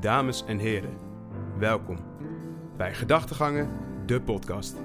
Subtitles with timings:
[0.00, 0.96] dames en heren.
[1.58, 1.98] Welkom
[2.76, 3.70] bij Gedachtegangen,
[4.06, 4.76] de podcast.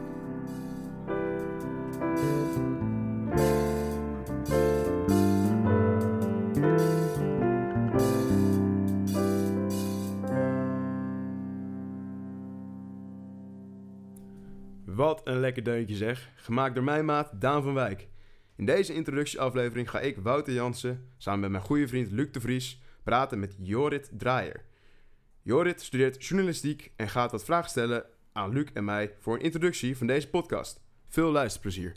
[14.85, 18.07] Wat een lekker deuntje zeg, gemaakt door mijn maat Daan van Wijk.
[18.55, 22.81] In deze introductieaflevering ga ik, Wouter Jansen, samen met mijn goede vriend Luc de Vries,
[23.03, 24.71] praten met Jorrit Draaier.
[25.43, 29.97] Jorrit studeert journalistiek en gaat wat vragen stellen aan Luc en mij voor een introductie
[29.97, 30.81] van deze podcast.
[31.09, 31.95] Veel luisterplezier.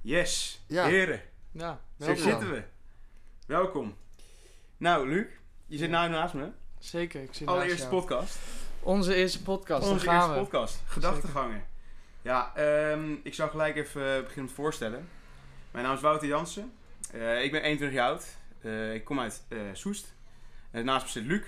[0.00, 0.86] Yes, Ja.
[0.86, 2.22] heren, Ja, zo welkom.
[2.24, 2.62] zitten we.
[3.46, 3.96] Welkom.
[4.76, 5.26] Nou, Luc,
[5.66, 6.48] je zit nou naast me.
[6.78, 8.00] Zeker, ik zit Allereerste naast jou.
[8.02, 8.38] podcast.
[8.80, 10.38] Onze eerste podcast, Onze daar gaan eerste we.
[10.40, 10.82] podcast.
[10.86, 11.64] Gedachtegangen.
[12.22, 15.08] Ja, ehm, ik zal gelijk even eh, beginnen met voorstellen.
[15.70, 16.72] Mijn naam is Wouter Jansen.
[17.12, 18.26] Eh, ik ben 21 jaar oud.
[18.60, 20.14] Eh, ik kom uit eh, Soest.
[20.70, 21.42] En naast me zit Luc,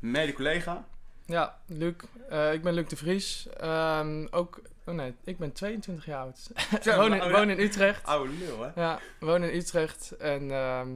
[0.00, 0.84] mede-collega.
[1.24, 1.94] Ja, Luc.
[2.28, 3.48] eh, ik ben Luc de Vries.
[3.48, 6.50] Ehm, ook, oh nee, ik ben 22 jaar oud.
[6.84, 8.04] Woon, in, oude- woon in Utrecht.
[8.06, 8.70] Oude lul, hè?
[8.80, 10.88] Ja, woon in Utrecht en ehm,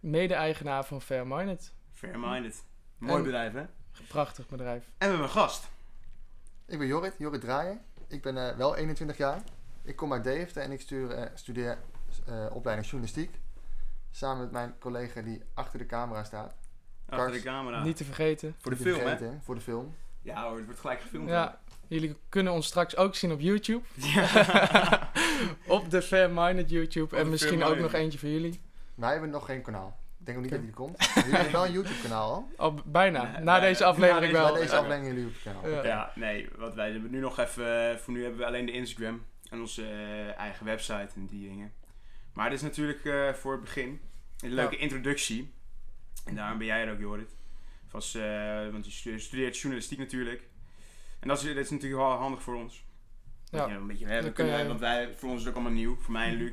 [0.00, 1.72] mede-eigenaar van Fairminded.
[1.92, 2.64] Fair-minded.
[2.98, 3.64] Mooi En- bedrijf, hè?
[4.08, 4.82] Prachtig bedrijf.
[4.84, 5.68] En we hebben een gast.
[6.66, 7.78] Ik ben Jorrit, Jorrit Draaier.
[8.08, 9.42] Ik ben eh, wel 21 jaar.
[9.82, 11.78] Ik kom uit Deventer en ik stuur, eh, studeer
[12.26, 13.40] eh, opleiding journalistiek.
[14.10, 16.54] Samen met mijn collega die achter de camera staat.
[17.08, 17.42] Achter de Kars.
[17.56, 17.82] camera.
[17.82, 18.54] Niet te vergeten.
[18.58, 19.02] voor de film, hè?
[19.02, 19.94] vergeten, Voor de film.
[20.22, 21.28] Ja hoor, het wordt gelijk gefilmd.
[21.28, 23.84] Ja, jullie kunnen ons straks ook zien op YouTube.
[24.14, 25.10] Ja.
[25.66, 27.16] op de Fairminded YouTube.
[27.16, 28.60] En misschien ook nog eentje voor jullie.
[28.94, 29.98] Wij hebben nog geen kanaal.
[30.20, 31.10] Ik denk ook niet dat die er komt.
[31.14, 32.48] Jullie hebben wel een YouTube kanaal al.
[32.56, 33.38] Al b- bijna.
[33.40, 34.52] Na nee, deze na aflevering deze wel.
[34.52, 35.68] Bij deze aflevering jullie YouTube kanaal.
[35.84, 35.84] Ja.
[35.84, 37.90] Ja, nee, wat wij hebben nu nog even.
[37.90, 41.48] eh, Voor nu hebben we alleen de Instagram en onze eh, eigen website en die
[41.48, 41.72] dingen.
[42.32, 44.00] Maar dit is natuurlijk eh, voor het begin
[44.40, 44.80] een leuke Ja.
[44.80, 45.52] introductie.
[46.24, 47.34] En daarom ben jij er ook, Jorrit.
[47.88, 48.22] Vast, eh,
[48.70, 50.42] want je stu- studeert journalistiek natuurlijk.
[51.20, 52.84] En dat is, dat is natuurlijk wel handig voor ons.
[53.50, 53.66] Ja.
[53.66, 53.74] Ja.
[53.74, 55.96] Een beetje, hè, we Dan kunnen, Want wij, voor ons is het ook allemaal nieuw,
[56.00, 56.52] voor mij en Luc.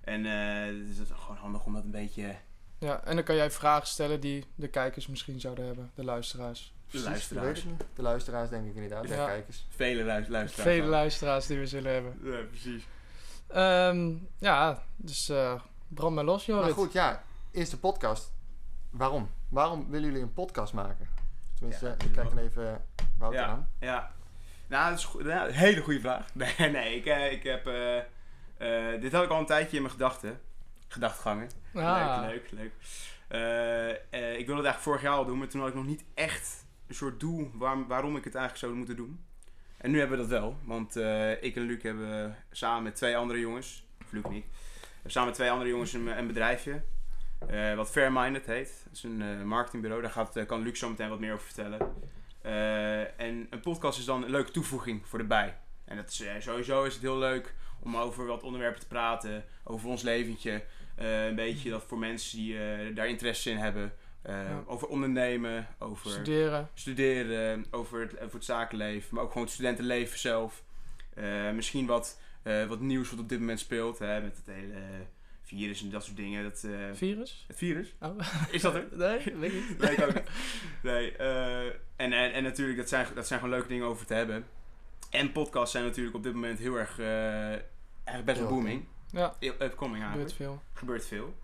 [0.00, 2.36] En eh het is gewoon handig om dat een beetje
[2.78, 6.72] Ja, en dan kan jij vragen stellen die de kijkers misschien zouden hebben, de luisteraars.
[6.90, 7.64] de luisteraars.
[7.94, 9.08] De luisteraars denk ik inderdaad.
[9.08, 9.26] Ja.
[9.26, 9.66] De kijkers.
[9.70, 10.68] Vele luis- luisteraars.
[10.70, 12.18] Vele luisteraars die we zullen hebben.
[12.22, 12.82] Ja, precies.
[13.48, 16.74] Ehm, ja, dus eh brand maar los, Maar Jorrit.
[16.74, 17.24] goed, ja.
[17.52, 18.32] Eerste podcast.
[18.96, 19.30] Waarom?
[19.48, 21.08] Waarom willen jullie een podcast maken?
[21.54, 22.84] Tenminste, Ja, ik kijk dan even
[23.18, 23.46] Wouter Ja.
[23.46, 23.68] aan.
[23.80, 24.12] Ja,
[24.66, 25.26] nou, dat is.
[25.26, 26.26] Ja, een hele goede vraag.
[26.58, 27.66] Nee, nee ik, eh, ik heb.
[27.66, 30.40] eh, eh, dit had ik al een tijdje in mijn gedachten.
[30.88, 31.48] Gedachtgangen.
[31.74, 32.72] Ah, Leuk, leuk, leuk.
[33.28, 35.86] Eh, eh, ik wilde het eigenlijk vorig jaar al doen, maar toen had ik nog
[35.86, 39.24] niet echt een soort doel waar, waarom ik het eigenlijk zou moeten doen.
[39.76, 43.16] En nu hebben we dat wel, want eh, ik en Luc hebben samen met twee
[43.16, 44.44] andere jongens, of Luc niet,
[45.06, 46.82] samen met twee andere jongens een, een bedrijfje.
[47.48, 48.82] Eh, wat Fairminded heet.
[48.84, 50.02] Dat is een eh, marketingbureau.
[50.02, 51.92] Daar gaat, eh, kan Luc zo meteen wat meer over vertellen.
[53.16, 55.56] En een podcast is dan een leuke toevoeging voor erbij.
[55.84, 59.44] En dat is, sowieso is het heel leuk om over wat onderwerpen te praten.
[59.64, 60.64] Over ons leventje.
[60.96, 62.56] Een beetje dat voor mensen die
[62.92, 63.92] daar interesse in hebben.
[64.24, 64.62] Ja.
[64.66, 66.68] Over ondernemen, over studeren.
[66.74, 70.62] studeren, over het, over het zakenleven, maar ook gewoon het studentenleven zelf.
[71.54, 72.20] Misschien wat,
[72.68, 75.06] wat nieuws wat op dit moment speelt, hè, met het hele
[75.56, 76.42] virus en dat soort dingen.
[76.44, 77.44] Dat, eh, Virus?
[77.48, 77.94] het virus?
[78.00, 78.18] Oh.
[78.50, 78.86] Is dat er?
[78.96, 79.78] Nee, weet ik niet.
[79.82, 80.28] Nee, ik ook niet.
[80.82, 81.64] Nee, eh,
[81.96, 84.46] en, en, en natuurlijk, dat zijn, dat zijn gewoon leuke dingen over te hebben.
[85.10, 88.84] En podcasts zijn natuurlijk op dit moment heel erg, eh, eigenlijk best wel Heel booming.
[89.10, 90.34] Ja, Upcoming gebeurt eigenlijk.
[90.34, 90.62] veel.
[90.72, 91.34] Gebeurt veel.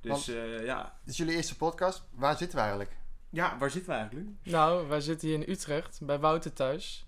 [0.00, 0.82] Dus Want- eh, ja.
[1.04, 2.04] Dit is jullie eerste podcast.
[2.10, 2.96] Waar zitten we eigenlijk?
[3.30, 4.50] ja, waar zitten we eigenlijk nu?
[4.52, 7.06] Nou, wij zitten hier in Utrecht, bij Wouter thuis.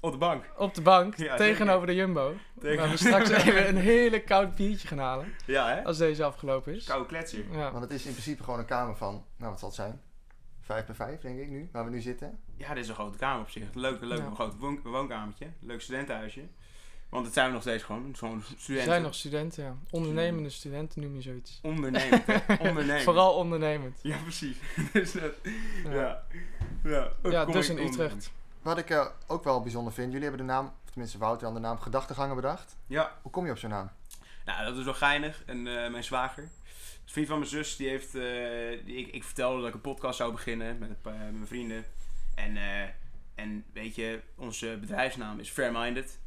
[0.00, 0.44] Op de bank.
[0.56, 2.34] Op de bank, Ja, tegenover de Jumbo.
[2.60, 5.34] Tegen- Waar we straks even een hele koud biertje gaan halen.
[5.46, 5.84] Ja, hè?
[5.84, 6.84] Als deze afgelopen is.
[6.84, 7.44] Koude klets hier.
[7.52, 7.70] Ja.
[7.72, 10.00] Want het is in principe gewoon een kamer van, nou wat zal het zijn?
[10.60, 12.38] 5 bij 5 denk ik nu, waar we nu zitten.
[12.56, 13.62] Ja, dit is een grote kamer op zich.
[13.62, 14.30] Een leuk, leuk Ja.
[14.34, 15.46] groot woon, woonkamertje.
[15.60, 16.40] Leuk studentenhuisje.
[17.08, 18.12] Want het zijn we nog steeds gewoon.
[18.16, 18.90] Zo'n We studenten.
[18.90, 19.74] zijn nog studenten, ja.
[19.90, 21.58] Ondernemende studenten noem je zoiets.
[21.62, 22.36] Ondernemend, hè?
[22.68, 23.02] Ondernemend.
[23.02, 23.98] Vooral ondernemend.
[24.02, 24.56] Ja, precies.
[24.92, 25.32] dus dat,
[25.84, 26.22] Ja, ja.
[26.84, 27.92] Ja, ja dus in ondernemend.
[27.94, 28.30] Utrecht.
[28.62, 31.54] Wat ik eh, ook wel bijzonder vind, jullie hebben de naam, of tenminste Wouter dan
[31.54, 32.76] de naam Gedachtegangen bedacht.
[32.86, 33.90] Ja, Hoe kom je op zo'n naam?
[34.44, 35.42] nou, dat is wel geinig.
[35.46, 36.50] En eh, mijn zwager, een
[37.04, 38.14] vriend van mijn zus, die heeft...
[38.14, 41.84] eh, die, ik, ik vertelde dat ik een podcast zou beginnen met, met mijn vrienden.
[42.34, 42.56] En,
[43.34, 46.18] en weet je, onze bedrijfsnaam is Fairminded.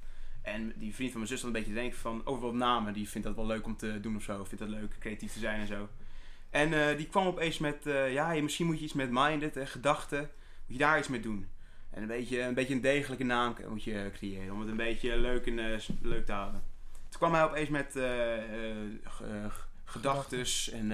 [0.42, 2.94] En die vriend van mijn zus had een beetje te denken van over wat namen.
[2.94, 4.44] Die vindt dat wel leuk om te doen of zo.
[4.44, 5.90] Vindt dat leuk, creatief te zijn en zo.
[6.50, 7.78] En die kwam opeens met,
[8.10, 10.20] ja, misschien moet je iets met minded en gedachten.
[10.20, 11.48] Moet je daar iets mee doen.
[11.94, 14.54] En een beetje een, beetje een degelijke naam moet je creëren.
[14.54, 16.64] Om het een beetje leuk, en, leuk te houden.
[16.92, 19.46] Toen kwam hij opeens met eh,
[19.86, 20.88] gedachtes en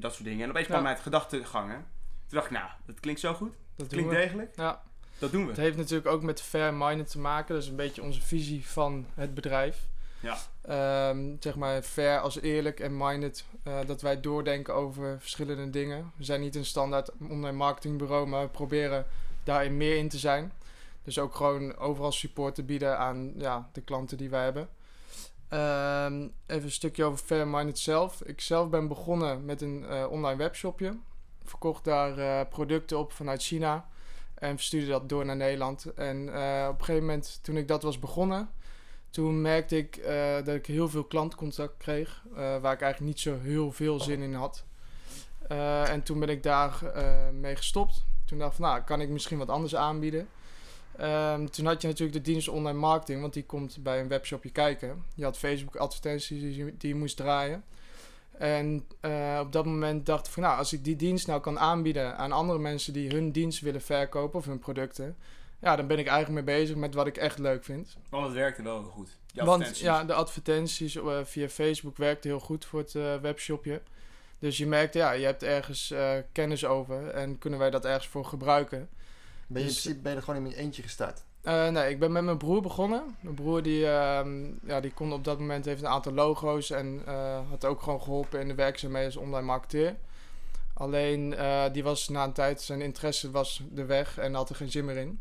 [0.00, 0.42] dat soort dingen.
[0.42, 1.86] En opeens kwam hij met gedachtegangen.
[2.28, 3.54] dacht ik, nou, dat klinkt zo goed.
[3.76, 4.16] Dat Klinkt we.
[4.16, 4.56] degelijk.
[4.56, 4.82] Ja.
[5.18, 5.48] Dat doen we.
[5.48, 7.54] Het heeft natuurlijk ook met fair-minded te maken.
[7.54, 9.86] Dat is een beetje onze visie van het bedrijf.
[10.20, 10.36] Ja.
[10.62, 13.44] Ehm, zeg maar fair als eerlijk en minded.
[13.86, 16.12] dat wij doordenken over verschillende dingen.
[16.16, 19.06] We zijn niet een standaard online marketingbureau, maar we proberen
[19.48, 20.52] daarin meer in te zijn.
[21.02, 24.68] Dus ook gewoon overal support te bieden aan ja, de klanten die wij hebben.
[25.48, 28.22] Ehm, even een stukje over Fair-Minded zelf.
[28.22, 30.96] Ik zelf ben begonnen met een eh, online webshopje.
[31.44, 33.88] Verkocht daar eh, producten op vanuit China.
[34.34, 35.92] En verstuurde dat door naar Nederland.
[35.94, 38.50] En eh, op een gegeven moment, toen ik dat was begonnen,
[39.10, 40.02] toen merkte ik
[40.44, 42.22] dat ik heel veel klantcontact kreeg.
[42.34, 44.64] waar ik eigenlijk niet zo heel veel zin in had.
[45.88, 46.82] En toen ben ik daar
[47.32, 48.06] mee gestopt.
[48.28, 50.28] Toen dacht ik, van, nou, kan ik misschien wat anders aanbieden.
[50.96, 54.50] Ehm, toen had je natuurlijk de dienst online marketing, want die komt bij een webshopje
[54.50, 55.02] kijken.
[55.14, 57.64] Je had Facebook advertenties die, je- die je moest draaien.
[58.38, 61.58] En eh, op dat moment dacht ik van nou, als ik die dienst nou kan
[61.58, 65.16] aanbieden aan andere mensen die hun dienst willen verkopen of hun producten.
[65.60, 67.96] Ja, dan ben ik eigenlijk mee bezig met wat ik echt leuk vind.
[68.10, 69.16] Want het werkte wel heel goed.
[69.44, 73.80] Want ja, de advertenties eh, via Facebook werkten heel goed voor het eh, webshopje.
[74.38, 78.06] Dus je merkt, ja, je hebt ergens eh, kennis over en kunnen wij dat ergens
[78.06, 78.78] voor gebruiken.
[78.78, 78.88] Ben
[79.62, 81.22] je in Dus- principe ben je er gewoon in je eentje gestart?
[81.42, 83.16] Eh, nee, ik ben met mijn broer begonnen.
[83.20, 87.02] Mijn broer die, ehm, ja, die kon op dat moment heeft een aantal logo's en
[87.06, 89.96] eh, had ook gewoon geholpen in de werkzaamheden als online marketeer.
[90.74, 91.34] Alleen
[91.72, 94.84] die was na een tijd, zijn interesse was de weg en had er geen zin
[94.84, 95.20] meer in.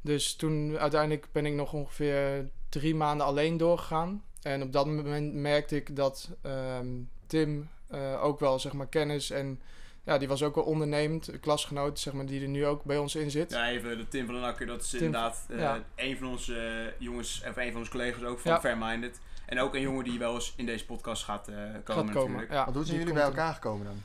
[0.00, 4.22] Dus toen uiteindelijk ben ik nog ongeveer drie maanden alleen doorgegaan.
[4.42, 6.86] En op dat moment merkte ik dat ehm,
[7.26, 9.60] Tim eh, ook wel zeg maar kennis en
[10.04, 12.98] ja, die was ook wel ondernemend, een klasgenoot zeg maar, die er nu ook bij
[12.98, 13.50] ons in zit.
[13.50, 15.82] Ja, even de Tim van den Akker, dat is Tim- inderdaad eh, ja.
[15.96, 18.60] een van onze eh, jongens, of een van onze collega's ook van Ja.
[18.60, 19.20] Fairminded.
[19.46, 22.12] En ook een jongen die wel eens in deze podcast gaat eh, komen gaat komen.
[22.14, 22.50] natuurlijk.
[22.52, 24.02] Ja, Want hoe zijn die jullie bij elkaar gekomen dan?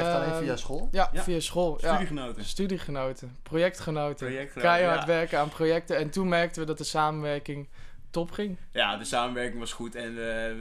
[0.00, 0.88] Echt alleen Ehm, via school?
[0.92, 1.22] Ja, Ja.
[1.22, 1.78] via school.
[1.80, 1.88] Ja.
[1.88, 2.44] Studiegenoten.
[2.44, 4.26] Studiegenoten, projectgenoten.
[4.26, 5.06] Projectgenoten, Keihard ja.
[5.06, 5.96] werken aan projecten.
[5.96, 7.68] En toen merkten we dat de samenwerking
[8.12, 8.56] top ging.
[8.72, 10.14] Ja, de samenwerking was goed en eh,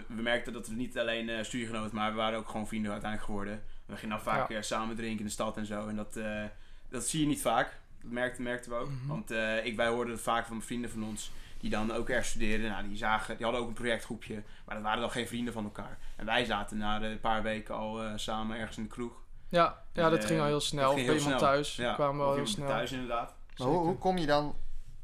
[0.08, 3.30] we merkten dat we niet alleen eh studiegenoten, maar we waren ook gewoon vrienden uiteindelijk
[3.32, 3.64] geworden.
[3.86, 4.56] We gingen dan vaak Ja.
[4.56, 6.44] eh, samen drinken in de stad en zo en dat, eh,
[6.90, 7.80] dat zie je niet vaak.
[8.02, 8.90] Dat merkten, merkten we ook.
[8.90, 9.08] Mhm.
[9.08, 12.30] Want eh, ik, wij hoorden het vaak van vrienden van ons die dan ook ergens
[12.30, 12.70] studeerden.
[12.70, 15.64] Nou, die, zagen, die hadden ook een projectgroepje, maar dat waren dan geen vrienden van
[15.64, 15.98] elkaar.
[16.16, 19.14] En wij zaten na een paar weken al eh, samen ergens in de kroeg.
[19.50, 20.90] Ja, ja dat ging al heel snel.
[20.90, 21.52] Of ging bij heel iemand snel.
[21.54, 22.68] thuis Ja, kwamen we al heel snel.
[22.68, 23.36] thuis inderdaad.
[23.58, 24.56] Maar hoe, kom je dan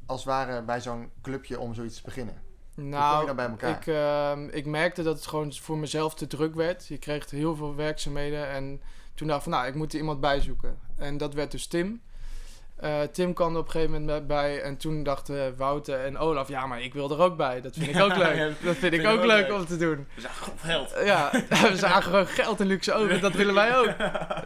[0.08, 2.34] als het ware bij zo'n clubje om zoiets te beginnen?
[2.34, 3.70] hoe kom je Nou, dan bij elkaar?
[3.76, 6.86] ik, ehm, ik merkte dat het gewoon voor mezelf te druk werd.
[6.86, 8.48] Je kreeg heel veel werkzaamheden.
[8.48, 8.80] En
[9.14, 10.78] toen dacht ik van, nou, ik moet er iemand bij zoeken.
[10.96, 12.00] En dat werd dus Tim.
[12.76, 14.62] Eh, Tim kwam er op een gegeven moment bij.
[14.62, 17.60] En toen dachten Wouter en Olaf, ja, maar ik wil er ook bij.
[17.60, 18.36] Dat vind ik ook leuk.
[18.36, 19.58] Ja, dat vind ik vind ik ook ook leuk leuk.
[19.58, 20.06] om te doen.
[20.14, 20.94] We zagen gewoon geld.
[21.04, 21.30] Ja,
[21.70, 23.20] we zagen gewoon geld en luxe ogen.
[23.20, 23.94] Dat willen wij ook.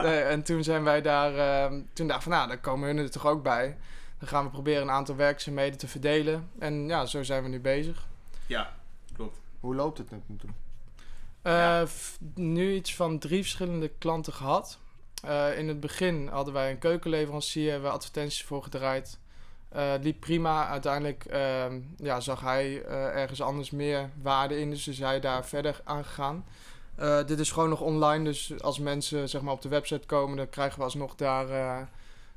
[0.02, 1.34] Nee, en toen zijn wij daar...
[1.36, 3.76] ehm, toen dacht ik van, nou, dan komen hun er toch ook bij.
[4.22, 6.50] Dan gaan we proberen een aantal werkzaamheden te verdelen.
[6.58, 8.06] En ja, zo zijn we nu bezig.
[8.46, 8.72] Ja,
[9.14, 9.40] klopt.
[9.60, 10.50] Hoe loopt het nu toe?
[11.42, 11.86] Eh, Ja.
[12.34, 14.78] Nu iets van drie verschillende klanten gehad.
[15.24, 19.18] Eh, in het begin hadden wij een keukenleverancier, hebben we advertenties voor gedraaid.
[19.68, 20.68] Eh, liep prima.
[20.68, 25.44] Uiteindelijk ehm, ja, zag hij eh, ergens anders meer waarde in, dus is hij daar
[25.46, 26.44] verder aan gegaan.
[26.94, 30.36] Eh, dit is gewoon nog online, dus als mensen zeg maar, op de website komen,
[30.36, 31.86] dan krijgen we alsnog daar, eh,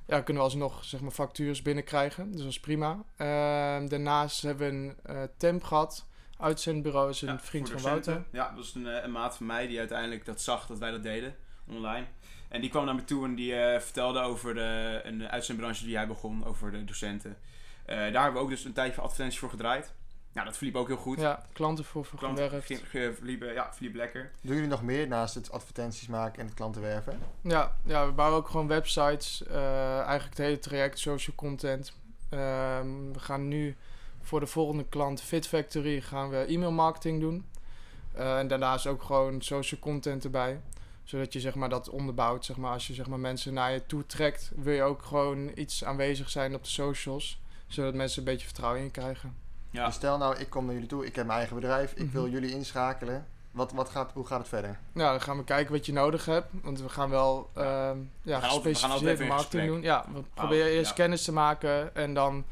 [0.07, 2.31] ja, kunnen we alsnog zeg maar, factures binnenkrijgen.
[2.31, 3.03] Dus dat is prima.
[3.17, 6.07] Ehm, daarnaast hebben we een eh, temp gehad.
[6.37, 8.23] Uitzendbureau is een Ja, vriend van Wouter.
[8.31, 10.91] Ja, dat was een, eh, een maat van mij die uiteindelijk dat zag dat wij
[10.91, 11.35] dat deden
[11.67, 12.05] online.
[12.49, 15.95] En die kwam naar me toe en die eh, vertelde over de, een uitzendbranche die
[15.95, 17.37] hij begon, over de docenten.
[17.85, 19.93] Daar hebben we ook dus een tijdje advertenties voor gedraaid.
[20.35, 21.19] Nou, dat verliep ook heel goed.
[21.19, 22.63] Ja, klanten voor, Klanten
[23.15, 24.31] verliepen, ja, verliep lekker.
[24.41, 27.19] Doen jullie nog meer naast het advertenties maken en het klanten werven?
[27.41, 29.43] Ja, ja, we bouwen ook gewoon websites.
[29.43, 31.93] eh, eigenlijk het hele traject, social content.
[32.29, 33.75] Ehm, we gaan nu
[34.21, 37.45] voor de volgende klant Fit Factory gaan we e-mail marketing doen.
[38.13, 40.61] Eh, en daarnaast ook gewoon social content erbij.
[41.03, 42.45] Zodat je zeg maar, dat onderbouwt.
[42.45, 45.51] Zeg maar, als je zeg maar, mensen naar je toe trekt, wil je ook gewoon
[45.55, 47.41] iets aanwezig zijn op de socials.
[47.67, 49.43] Zodat mensen een beetje vertrouwen in je krijgen.
[49.75, 52.03] Ja, Dus stel nou, ik kom naar jullie toe, ik heb mijn eigen bedrijf, ik
[52.03, 52.11] Mhm.
[52.11, 53.25] wil jullie inschakelen.
[53.51, 54.79] Wat, wat gaat, hoe gaat het verder?
[54.93, 56.47] Ja, dan gaan we kijken wat je nodig hebt.
[56.63, 57.61] Want we gaan wel Ja.
[57.89, 59.81] ehm ja, altijd gespecialiseerde marketing doen.
[59.81, 60.95] Ja, we proberen eerst ja.
[60.95, 62.43] kennis te maken en dan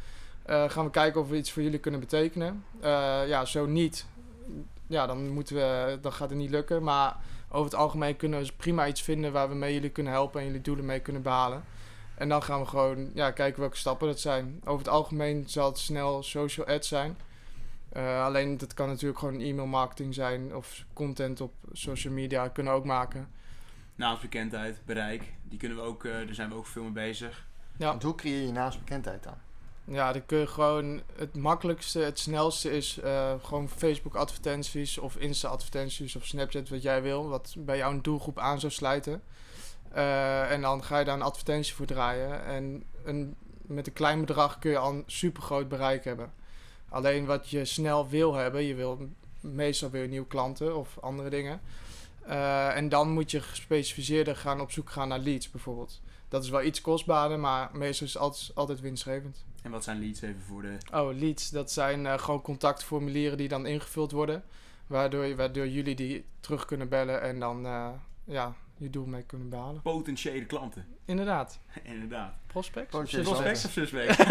[0.45, 2.63] eh, gaan we kijken of we iets voor jullie kunnen betekenen.
[2.81, 4.05] Eh, ja, zo niet.
[4.87, 6.83] Ja, dan, moeten we, dan gaat het niet lukken.
[6.83, 7.15] Maar
[7.49, 10.45] over het algemeen kunnen we prima iets vinden waar we mee jullie kunnen helpen en
[10.45, 11.63] jullie doelen mee kunnen behalen.
[12.15, 14.61] En dan gaan we gewoon ja, kijken welke stappen dat zijn.
[14.63, 17.17] Over het algemeen zal het snel social ads zijn.
[17.89, 22.73] Eh, alleen dat kan natuurlijk gewoon e-mail marketing zijn of content op social media kunnen
[22.73, 23.29] we ook maken.
[23.95, 25.33] naamsbekendheid, bereik.
[25.43, 27.45] Die kunnen we ook, eh, daar zijn we ook veel mee bezig.
[27.77, 27.87] Ja.
[27.87, 29.33] Want hoe creëer je naamsbekendheid dan?
[29.85, 35.15] Ja, dan kun je gewoon het makkelijkste, het snelste is eh, gewoon Facebook advertenties of
[35.15, 39.21] Insta advertenties of Snapchat wat jij wil, wat bij jouw doelgroep aan zou sluiten.
[39.93, 42.45] Eh, en dan ga je daar een advertentie voor draaien.
[42.45, 46.33] En een, met een klein bedrag kun je al een super groot bereik hebben.
[46.89, 49.09] Alleen wat je snel wil hebben, je wil
[49.39, 51.61] meestal weer nieuwe klanten of andere dingen.
[52.25, 56.01] Eh, en dan moet je gespecificeerder gaan op zoek gaan naar leads bijvoorbeeld.
[56.27, 59.45] Dat is wel iets kostbaarder, maar meestal is het altijd, altijd winstgevend.
[59.61, 60.77] En wat zijn leads even voor de...
[60.93, 64.43] Oh, leads, dat zijn eh, gewoon contactformulieren die dan ingevuld worden.
[64.87, 67.67] Waardoor, waardoor jullie die terug kunnen bellen en dan
[68.23, 69.81] ja, je doel mee kunnen behalen.
[69.81, 70.85] Potentiële klanten.
[71.05, 71.59] Inderdaad.
[71.83, 72.33] Inderdaad.
[72.47, 72.91] Prospects?
[72.95, 73.29] Suspects?
[73.29, 74.17] Prospects of suspects?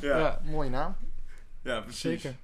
[0.00, 0.40] Ja, ja.
[0.44, 0.94] Mooie naam.
[1.62, 2.00] ja, precies.
[2.00, 2.34] zeker.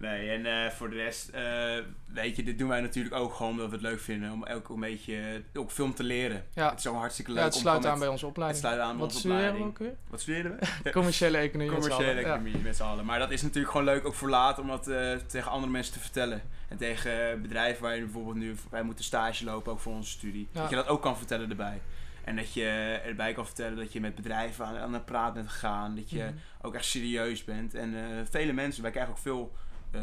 [0.00, 1.76] Nee, en eh, voor de rest, eh,
[2.06, 4.32] weet je, dit doen wij natuurlijk ook gewoon omdat we het leuk vinden.
[4.32, 5.16] Om elke een beetje,
[5.52, 6.44] eh, ook film te leren.
[6.54, 8.60] Ja, Het is zo hartstikke leuk ja het om sluit aan bij onze Het opleiding.
[8.64, 9.70] sluit aan bij Wat onze studeren we opleiding.
[9.70, 10.10] ook weer?
[10.10, 10.90] Wat studeren we?
[11.00, 11.72] Commerciële economie.
[11.74, 12.26] Commerciële ja.
[12.26, 13.04] economie met z'n allen.
[13.04, 14.84] Maar dat is natuurlijk gewoon leuk ook voor later om dat
[15.26, 16.42] tegen andere mensen te vertellen.
[16.68, 20.48] En tegen bedrijven waar je bijvoorbeeld nu wij moeten stage lopen, ook voor onze studie.
[20.52, 20.60] Ja.
[20.60, 21.80] Dat je dat ook kan vertellen erbij.
[22.24, 25.48] En dat je erbij kan vertellen dat je met bedrijven aan, aan het praat bent
[25.48, 25.94] gegaan.
[25.96, 26.32] Dat je Mhm.
[26.62, 27.74] ook echt serieus bent.
[27.74, 27.94] En
[28.30, 29.52] vele mensen, wij krijgen ook veel
[29.90, 30.00] eh,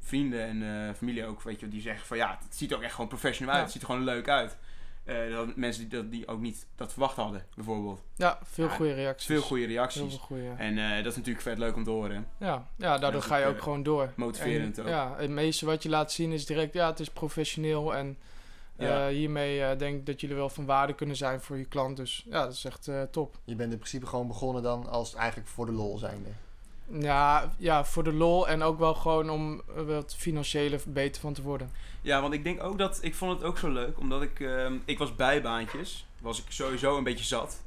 [0.00, 2.82] vrienden en eh, familie ook, weet je, die zeggen van ja, het ziet er ook
[2.82, 3.58] echt gewoon professioneel uit.
[3.58, 3.64] Ja.
[3.64, 4.56] Het ziet er gewoon leuk uit.
[5.04, 8.02] Eh, dat mensen die, dat, die ook niet dat verwacht hadden, bijvoorbeeld.
[8.16, 9.26] Ja, veel Ja, goede reacties.
[9.26, 10.00] Veel goede reacties.
[10.08, 10.50] veel goede.
[10.56, 12.26] En eh, dat is natuurlijk vet leuk om te horen.
[12.38, 14.12] Ja, ja daardoor ga je ook, gewoon door.
[14.16, 14.90] motiverend En, ook.
[14.90, 18.18] Ja, het meeste wat je laat zien is direct, ja, het is professioneel en
[18.76, 19.06] Ja.
[19.08, 21.96] eh, hiermee eh, denk ik dat jullie wel van waarde kunnen zijn voor je klant.
[21.96, 23.38] Dus ja, dat is echt eh, top.
[23.44, 26.28] Je bent in principe gewoon begonnen dan als eigenlijk voor de lol zijnde.
[26.92, 31.42] Ja, ja, voor de lol en ook wel gewoon om wat financiële beter van te
[31.42, 31.70] worden.
[32.02, 34.74] Ja, want ik denk ook dat ik vond het ook zo leuk, omdat ik ehm,
[34.84, 37.62] ik was bijbaantjes, was ik sowieso een beetje zat.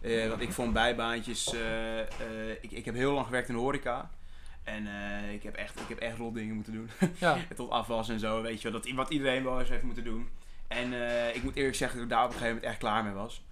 [0.00, 2.08] Eh, want ik vond bijbaantjes, eh, eh,
[2.60, 4.10] ik, ik heb heel lang gewerkt in de horeca.
[4.64, 4.88] En
[5.32, 6.90] ik heb echt, ik heb echt rot dingen moeten doen.
[7.18, 8.80] Ja, Tot afwas en zo, weet je wel.
[8.80, 10.28] Dat, wat iedereen wel eens heeft moeten doen.
[10.68, 10.92] En
[11.34, 13.42] ik moet eerlijk zeggen dat ik daar op een gegeven moment echt klaar mee was.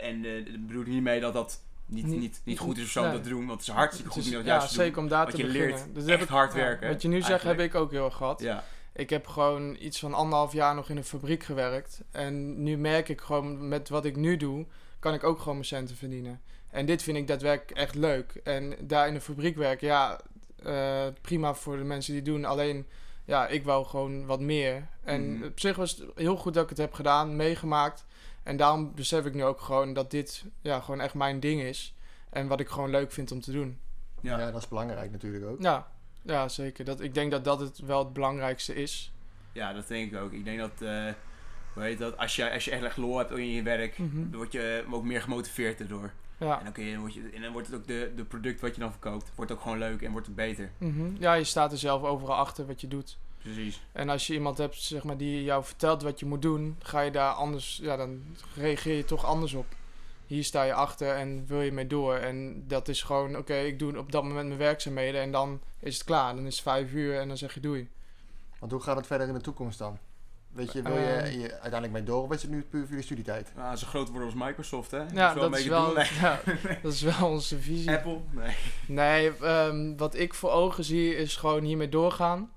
[0.00, 2.90] En dat bedoel ik niet mee dat dat niet, Niet- niet, niet goed is of
[2.90, 3.08] zo nee.
[3.10, 3.46] om dat te doen.
[3.46, 4.84] Want het is hartstikke goed om dat juist te doen.
[4.84, 5.68] zeker om daar te je beginnen.
[5.94, 8.40] leert Dat echt hard werken, Wat je nu zegt heb ik ook heel erg gehad.
[8.40, 12.00] Ja, Ik heb gewoon iets van anderhalf jaar nog in een fabriek gewerkt.
[12.10, 14.66] En nu merk ik gewoon met wat ik nu doe,
[14.98, 16.40] kan ik ook gewoon mijn centen verdienen.
[16.70, 18.40] En dit vind ik daadwerkelijk echt leuk.
[18.44, 20.20] En daar in de fabriek werken, ja,
[20.62, 22.44] eh, prima voor de mensen die doen.
[22.44, 22.86] Alleen,
[23.24, 24.86] ja, ik wou gewoon wat meer.
[25.04, 25.44] En Mhm.
[25.44, 28.04] op zich was het heel goed dat ik het heb gedaan, meegemaakt.
[28.42, 31.94] En daarom besef ik nu ook gewoon dat dit ja, gewoon echt mijn ding is.
[32.30, 33.78] En wat ik gewoon leuk vind om te doen.
[34.20, 34.38] Ja.
[34.38, 34.50] ja.
[34.50, 35.62] dat is belangrijk natuurlijk ook.
[35.62, 35.86] Ja,
[36.22, 36.84] ja zeker.
[36.84, 39.12] Dat, ik denk dat dat het wel het belangrijkste is.
[39.52, 40.32] Ja, dat denk ik ook.
[40.32, 41.04] Ik denk dat, eh,
[41.72, 44.14] hoe heet dat, als je, als je echt echt lol hebt in je werk, Mhm.
[44.30, 46.10] dan word je ook meer gemotiveerd erdoor.
[46.38, 46.58] Ja.
[46.58, 48.74] En dan, kun je, word je, en dan wordt het ook de, de product wat
[48.74, 50.70] je dan verkoopt, wordt ook gewoon leuk en wordt het beter.
[50.78, 51.16] Mhm.
[51.18, 53.18] Ja, je staat er zelf overal achter wat je doet.
[53.38, 53.82] Precies.
[53.92, 57.00] En als je iemand hebt zeg maar, die jou vertelt wat je moet doen, ga
[57.00, 58.22] je daar anders, ja, dan
[58.54, 59.66] reageer je toch anders op.
[60.26, 62.14] Hier sta je achter en wil je mee door.
[62.14, 65.94] En dat is gewoon, oké, ik doe op dat moment mijn werkzaamheden en dan is
[65.94, 66.34] het klaar.
[66.34, 67.88] Dan is het vijf uur en dan zeg je doei.
[68.58, 69.98] Want hoe gaat het verder in de toekomst dan?
[70.54, 71.40] Weet je, wil je, Ehm.
[71.40, 73.52] je uiteindelijk mee door of is het nu puur voor je studietijd?
[73.56, 74.98] Nou, zo groot worden als Microsoft, hè?
[75.12, 76.54] Ja, dat dat is is wel een wel, beetje het doel.
[76.70, 77.90] ja, dat is wel onze visie.
[77.90, 78.18] Apple?
[78.30, 78.56] Nee.
[78.86, 82.50] Nee, ehm, wat ik voor ogen zie is gewoon hiermee doorgaan.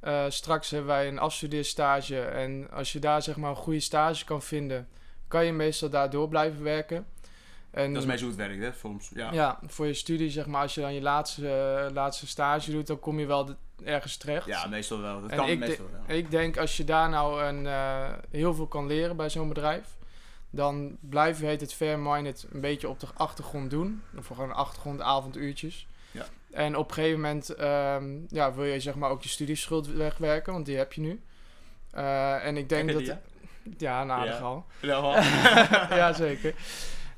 [0.00, 4.24] Eh, straks hebben wij een afstudeerstage en als je daar zeg maar een goede stage
[4.24, 4.88] kan vinden,
[5.28, 7.06] kan je meestal daar door blijven werken.
[7.70, 8.80] En Dat is meestal hoe het werkt, hè?
[8.80, 9.10] Soms.
[9.14, 9.32] Ja.
[9.32, 9.58] ja.
[9.66, 12.98] voor je studie zeg maar, als je dan je laatste, eh, laatste stage doet, dan
[12.98, 14.46] kom je wel de- ergens terecht.
[14.46, 15.20] Ja, meestal wel.
[15.20, 16.16] Dat En kan ik meestal wel.
[16.16, 19.86] Ik denk als je daar nou een, eh, heel veel kan leren bij zo'n bedrijf,
[20.50, 24.02] dan blijf je heet het fair-minded een beetje op de achtergrond doen.
[24.16, 25.86] Of gewoon achtergrondavonduurtjes.
[26.10, 26.24] Ja.
[26.50, 30.52] En op een gegeven moment ehm, ja, wil je zeg maar ook je studieschuld wegwerken,
[30.52, 31.20] want die heb je nu.
[31.90, 33.16] Eh, en ik denk dat...
[33.78, 34.38] Ja, aardig
[34.80, 34.94] Ja.
[34.94, 35.12] al.
[36.00, 36.54] Ja, zeker.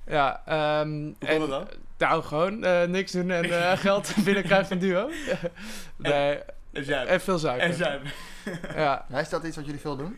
[0.07, 1.17] Ja, en,
[1.49, 1.69] dan?
[2.00, 5.11] Nou, gewoon eh, niks doen en eh, geld binnenkrijgen van Duo.
[5.97, 6.38] nee,
[6.73, 7.66] En veel zuipen.
[7.66, 8.11] En zuipen.
[8.75, 10.16] Ja, is dat iets wat jullie veel doen?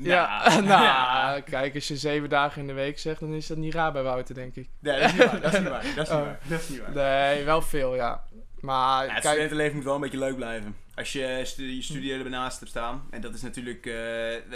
[0.00, 3.74] Ja, Nou, kijk, als je zeven dagen in de week zegt, dan is dat niet
[3.74, 4.68] raar bij Wouter, denk ik.
[4.80, 5.40] Nee, dat is niet waar.
[5.40, 5.82] Dat is niet waar.
[5.96, 6.24] Dat is niet Oh.
[6.24, 6.38] waar.
[6.48, 6.92] Dat is niet waar.
[6.94, 8.24] Nee, wel veel, ja.
[8.60, 10.76] Maar Ja, het kijk, studentenleven moet wel een beetje leuk blijven.
[10.94, 11.18] Als je
[11.56, 13.94] je studie ernaast hebt staan, en dat is natuurlijk, eh,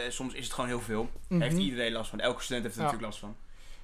[0.08, 1.10] soms is het gewoon heel veel.
[1.28, 2.20] mhm, Heeft iedereen last van.
[2.20, 2.86] Elke student heeft er Ja.
[2.90, 3.36] natuurlijk last van.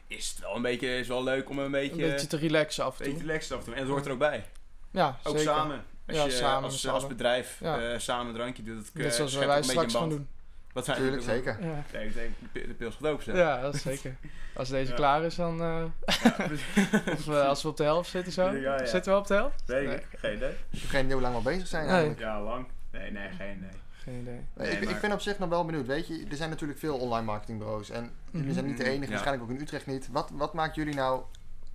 [0.09, 2.85] Is het wel een beetje, is wel leuk om een een beetje, beetje te relaxen
[2.85, 3.27] af en beetje toe.
[3.27, 3.75] relaxed af te doen.
[3.75, 4.45] En dat hoort er ook bij.
[4.91, 5.55] Ja, Ook zeker.
[5.55, 5.85] samen.
[6.07, 7.81] Als Ja, je samen als, als bedrijf Ja.
[7.93, 10.09] eh, samen een drankje doet, dat Net zoals schept wij een beetje straks een gaan
[10.09, 10.29] doen.
[10.73, 11.57] Wat zijn Tuurlijk, zeker.
[11.61, 13.37] Ja, Nee, ik denk, de pi- de pils gaat open zijn.
[13.37, 14.17] ja dat is zeker.
[14.55, 14.97] Als deze Ja.
[14.97, 15.61] klaar is, dan...
[15.63, 15.85] eh,
[17.15, 18.51] of eh, als we op de helft zitten zo.
[18.51, 18.87] Ja, ja.
[18.87, 19.63] Zitten we op de helft?
[19.67, 19.97] Weet Nee.
[19.97, 20.51] ik, geen idee.
[20.71, 21.91] Ik heb geen idee hoe lang we al bezig zijn Nee.
[21.93, 22.21] eigenlijk.
[22.21, 22.67] Ja, lang.
[22.93, 23.71] Nee, nee, geen idee.
[24.09, 24.41] Geen idee.
[24.55, 25.87] Nee, ik, maar- ik ben op zich nog wel benieuwd.
[25.87, 27.91] Weet je, er zijn natuurlijk veel online marketingbureaus.
[27.91, 28.93] En jullie zijn niet de Mhm.
[28.93, 29.11] enige, Ja.
[29.11, 30.09] waarschijnlijk ook in Utrecht niet.
[30.13, 31.23] Wat, wat maakt jullie nou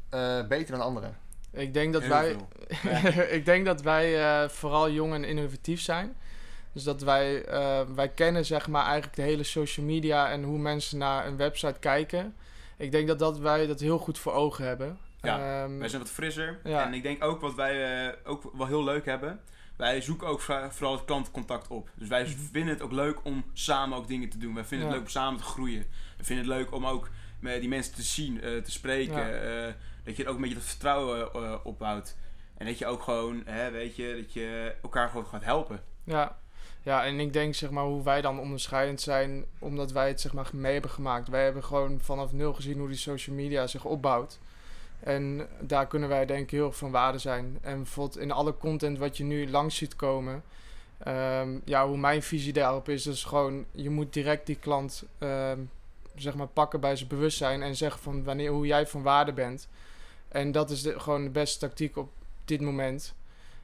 [0.10, 1.18] eh, beter dan anderen?
[1.52, 2.36] Ik denk dat Heel wij...
[3.38, 6.16] ik denk dat wij eh, vooral jong en innovatief zijn.
[6.72, 10.58] Dus dat wij, eh, wij kennen zeg maar eigenlijk de hele social media en hoe
[10.58, 12.36] mensen naar een website kijken.
[12.78, 14.98] Ik denk dat, dat wij dat heel goed voor ogen hebben.
[15.22, 16.60] Ja, Ehm, Wij zijn wat frisser.
[16.64, 16.86] Ja.
[16.86, 19.40] En ik denk ook wat wij ook wel heel leuk hebben.
[19.84, 21.90] Wij zoeken ook vooral het klantcontact op.
[21.96, 22.32] Dus wij Mhm.
[22.52, 24.54] vinden het ook leuk om samen ook dingen te doen.
[24.54, 25.86] Wij vinden het leuk om samen te groeien.
[26.18, 27.10] We vinden het leuk om ook
[27.40, 29.14] met die mensen te zien, eh, te spreken.
[29.28, 29.30] Ja.
[29.68, 29.74] eh,
[30.04, 32.16] dat je ook een beetje dat vertrouwen eh, opbouwt.
[32.58, 35.84] En dat je ook gewoon, hè, weet je, dat je elkaar gewoon gaat helpen.
[36.04, 36.38] Ja.
[36.84, 40.34] ja, en ik denk zeg maar hoe wij dan onderscheidend zijn, omdat wij het zeg
[40.34, 41.28] maar mee hebben gemaakt.
[41.28, 44.40] Wij hebben gewoon vanaf nul gezien hoe die social media zich opbouwt.
[45.04, 47.58] En daar kunnen wij denk ik heel erg van waarde zijn.
[47.62, 50.44] En bijvoorbeeld in alle content wat je nu langs ziet komen,
[50.98, 55.60] ehm, ja, hoe mijn visie daarop is, is gewoon, je moet direct die klant ehm,
[56.16, 59.68] zeg maar pakken bij zijn bewustzijn en zeggen van wanneer, hoe jij van waarde bent.
[60.28, 62.12] En dat is de, gewoon de beste tactiek op
[62.46, 63.14] dit moment.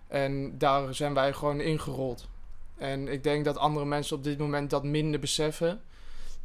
[0.07, 2.27] En daar zijn wij gewoon ingerold.
[2.77, 5.81] En ik denk dat andere mensen op dit moment dat minder beseffen.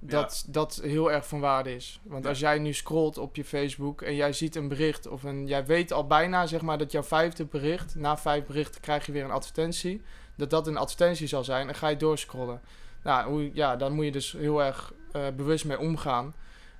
[0.06, 2.00] Dat dat heel erg van waarde is.
[2.02, 5.46] Want als jij nu scrolt op je Facebook en jij ziet een bericht of een,
[5.46, 9.12] jij weet al bijna zeg maar dat jouw vijfde bericht, na vijf berichten krijg je
[9.12, 10.02] weer een advertentie,
[10.36, 12.60] dat dat een advertentie zal zijn en ga je doorscrollen.
[13.02, 16.34] Nou, hoe, ja, dan moet je dus heel erg eh, bewust mee omgaan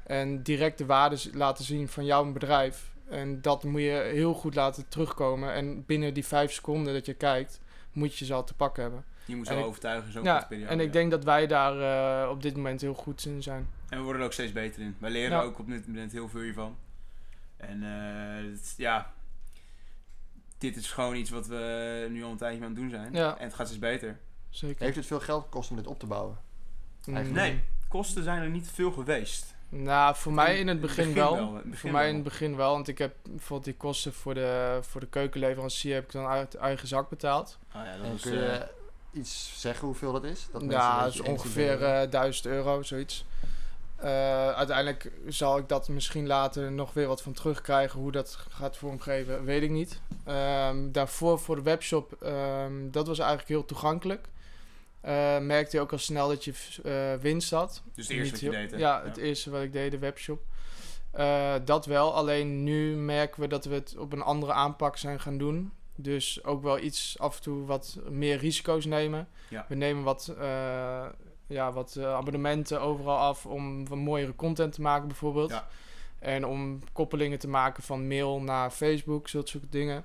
[0.06, 2.92] en direct de waarde laten zien van jouw bedrijf.
[3.08, 5.52] En dat moet je heel goed laten terugkomen.
[5.52, 7.60] En binnen die vijf seconden dat je kijkt,
[7.92, 9.04] moet je ze al te pakken hebben.
[9.24, 10.70] Je moet En zo ik- overtuigen in zo'n Ja, periode.
[10.70, 10.92] en ik ja.
[10.92, 11.80] denk dat wij daar
[12.22, 13.68] eh, op dit moment heel goed in zijn.
[13.88, 14.96] En we worden er ook steeds beter in.
[14.98, 15.42] Wij leren Ja.
[15.42, 16.76] ook op dit moment heel veel hiervan.
[17.56, 19.12] En eh, het- ja,
[20.58, 23.12] dit is gewoon iets wat we nu al een tijdje aan het doen zijn.
[23.12, 23.36] Ja.
[23.38, 24.18] En het gaat steeds beter.
[24.50, 24.84] Zeker.
[24.84, 26.38] Heeft het veel geld gekost om dit op te bouwen?
[27.04, 27.46] Mm, eigenlijk?
[27.46, 29.54] Nee, kosten zijn er niet veel geweest.
[29.68, 31.52] Nou, voor mij in het begin, wel.
[31.52, 32.08] begin voor mij wel.
[32.08, 32.72] in het begin wel.
[32.72, 36.54] Want ik heb bijvoorbeeld die kosten voor de, voor de keukenleverancier heb ik dan uit
[36.54, 37.58] eigen zak betaald.
[37.74, 38.66] Oh ja, dat En was, kun je eh,
[39.14, 40.48] iets zeggen hoeveel dat is?
[40.52, 43.24] Dat ja, dat is ongeveer idee eh 1000 euro, zoiets.
[43.96, 48.00] Eh, uiteindelijk zal ik dat misschien later nog weer wat van terugkrijgen.
[48.00, 50.00] Hoe dat gaat vormgeven, weet ik niet.
[50.24, 54.28] Ehm, daarvoor voor de webshop, ehm, dat was eigenlijk heel toegankelijk.
[55.00, 57.82] Eh, merkte je ook al snel dat je eh, winst had.
[57.94, 58.70] dus het eerste wat je deed.
[58.70, 58.76] hè?
[58.76, 60.42] Ja, het eerste wat ik deed, de webshop.
[61.10, 65.20] Eh, dat wel, alleen nu merken we dat we het op een andere aanpak zijn
[65.20, 65.72] gaan doen.
[65.96, 69.28] Dus ook wel iets af en toe wat meer risico's nemen.
[69.48, 69.64] Ja.
[69.68, 71.06] We nemen wat, eh,
[71.46, 75.50] ja, wat eh, abonnementen overal af om wat mooiere content te maken bijvoorbeeld.
[75.50, 75.66] Ja.
[76.18, 80.04] En om koppelingen te maken van mail naar Facebook, zulke soort dingen.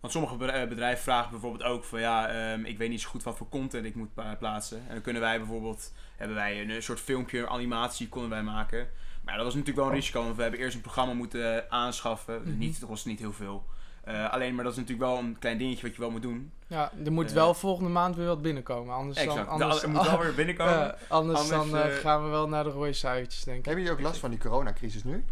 [0.00, 3.22] Want sommige eh, bedrijven vragen bijvoorbeeld ook van ja, ehm, ik weet niet zo goed
[3.22, 4.78] wat voor content ik moet plaatsen.
[4.86, 8.88] En dan kunnen wij bijvoorbeeld, hebben wij een, soort filmpje, animatie konden wij maken.
[9.24, 11.70] Maar ja, dat was natuurlijk wel een risico, want we hebben eerst een programma moeten
[11.70, 12.42] aanschaffen.
[12.42, 12.58] Mhm.
[12.58, 13.66] niet, dat kost niet heel veel.
[14.06, 16.52] Eh, alleen, maar dat is natuurlijk wel een klein dingetje wat je wel moet doen.
[16.66, 18.94] Ja, er moet Eh, wel volgende maand weer wat binnenkomen.
[18.94, 19.48] Anders, dan, Exact.
[19.48, 20.94] anders, er moet wel weer binnenkomen.
[21.08, 23.64] Anders, Anders, dan eh, gaan we wel naar de rode cijfertjes, denk ik.
[23.64, 25.24] Hebben jullie ook last van die coronacrisis nu?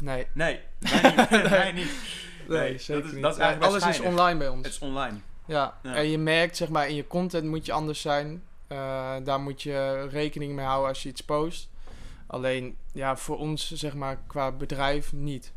[0.00, 1.48] Nee, Nee, wij niet.
[1.48, 1.90] wij niet.
[2.48, 3.22] nee, Nee, zeker dat is- niet.
[3.22, 4.62] dat is Ja, alles is online bij ons.
[4.66, 5.18] Het is online.
[5.46, 5.74] Ja.
[5.82, 5.94] Ja.
[5.94, 8.42] en je merkt zeg maar in je content moet je anders zijn.
[8.66, 11.68] Eh, daar moet je rekening mee houden als je iets post.
[12.26, 15.52] Alleen ja, voor ons zeg maar qua bedrijf niet.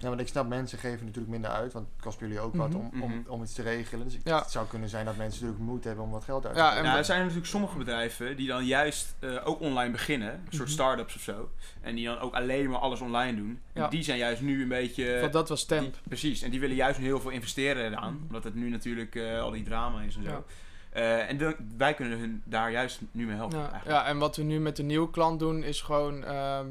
[0.00, 2.68] Ja, want ik snap, mensen geven natuurlijk minder uit, want het kost jullie ook wat
[2.68, 2.78] Mhm.
[2.78, 3.30] om, om, Mhm.
[3.30, 4.04] om iets te regelen.
[4.08, 4.38] Dus Ja.
[4.38, 6.66] het zou kunnen zijn dat mensen natuurlijk moeite hebben om wat geld uit te Ja,
[6.66, 6.78] geven.
[6.80, 10.32] en Ja, we- er zijn natuurlijk sommige bedrijven die dan juist eh, ook online beginnen.
[10.32, 10.70] Een soort Mhm.
[10.70, 11.50] start-ups of zo.
[11.80, 13.60] En die dan ook alleen maar alles online doen.
[13.72, 15.20] En die zijn juist nu een beetje...
[15.20, 15.82] Want dat was temp.
[15.92, 16.42] die- precies.
[16.42, 18.14] En die willen juist nu heel veel investeren eraan.
[18.14, 18.22] Mhm.
[18.22, 20.30] Omdat het nu natuurlijk eh, al die drama is en zo.
[20.30, 20.42] Ja.
[20.90, 23.58] Eh, en wij kunnen hun daar juist nu mee helpen.
[23.58, 23.98] Ja, eigenlijk.
[24.00, 26.24] ja, en wat we nu met de nieuwe klant doen is gewoon...
[26.24, 26.66] ehm,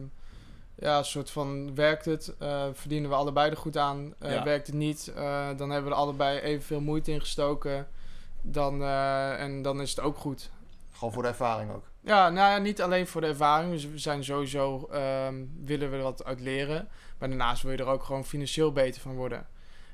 [0.80, 4.14] ja, een soort van werkt het, eh, verdienen we allebei er goed aan.
[4.20, 4.44] Eh, Ja.
[4.44, 7.88] Werkt het niet, eh, dan hebben we er allebei evenveel moeite in gestoken.
[8.42, 10.50] Dan, en dan is het ook goed.
[10.92, 11.84] Gewoon voor de ervaring ook.
[12.02, 13.72] Ja, nou ja, niet alleen voor de ervaring.
[13.72, 16.88] Dus we zijn sowieso, ehm, willen we er wat uit leren.
[17.18, 19.48] Maar daarnaast wil je er ook gewoon financieel beter van worden.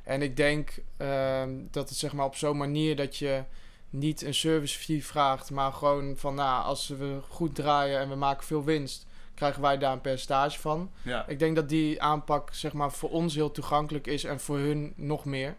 [0.04, 3.44] En ik denk ehm, dat het zeg maar op zo'n manier dat je
[3.90, 8.16] niet een service fee vraagt, maar gewoon van nou, als we goed draaien en we
[8.16, 10.92] maken veel winst, krijgen wij daar een percentage van.
[11.02, 11.28] Ja.
[11.28, 14.94] Ik denk dat die aanpak zeg maar voor ons heel toegankelijk is en voor hun
[14.96, 15.56] nog meer.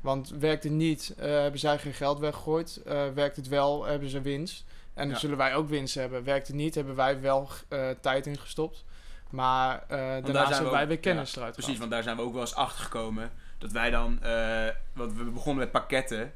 [0.00, 2.82] Want werkt het niet, eh, hebben zij geen geld weggegooid.
[2.86, 4.64] Eh, werkt het wel, hebben ze winst.
[4.94, 5.18] En dan Ja.
[5.18, 6.24] zullen wij ook winst hebben.
[6.24, 8.84] Werkt het niet, hebben wij wel eh, tijd in gestopt.
[9.30, 12.40] Maar daarnaast zijn wij weer kennis ja, eruit Precies, want daar zijn we ook wel
[12.40, 13.30] eens achter gekomen.
[13.58, 14.18] Dat wij dan,
[14.92, 16.32] want we begonnen met pakketten.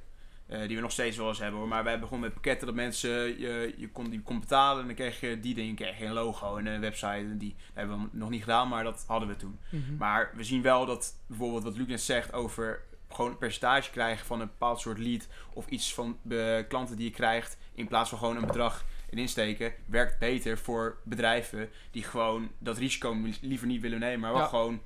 [0.50, 1.68] Eh, die we nog steeds wel eens hebben hoor.
[1.68, 3.10] Maar wij begonnen met pakketten dat mensen,
[3.40, 6.12] je, je, kon, die kon betalen en dan kreeg je die dingen, kreeg je een
[6.12, 7.06] logo en een website.
[7.06, 9.58] En die hebben we nog niet gedaan, maar dat hadden we toen.
[9.70, 9.96] Mhm.
[9.96, 14.26] Maar we zien wel dat bijvoorbeeld wat Luc net zegt over gewoon een percentage krijgen
[14.26, 15.28] van een bepaald soort lead.
[15.52, 17.58] Of iets van de klanten die je krijgt.
[17.74, 19.72] In plaats van gewoon een bedrag erin steken.
[19.86, 24.20] Werkt beter voor bedrijven die gewoon dat risico liever niet willen nemen.
[24.20, 24.46] Maar wel Ja.
[24.46, 24.80] gewoon